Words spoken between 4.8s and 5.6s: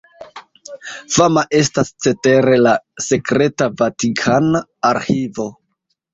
arĥivo.